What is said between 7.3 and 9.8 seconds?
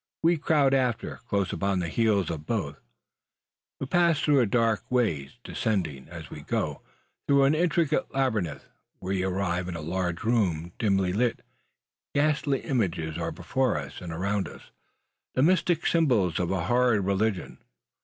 an intricate labyrinth. We arrive in